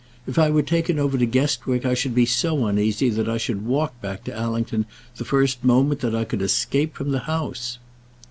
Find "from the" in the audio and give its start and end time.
6.95-7.19